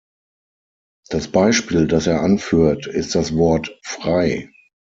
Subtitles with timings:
[1.09, 4.49] Das Beispiel, das er anführt, ist das Wort "frei".